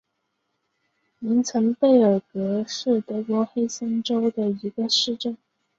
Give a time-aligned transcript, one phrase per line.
[1.19, 5.37] 明岑贝尔格是德国黑森州的一个市镇。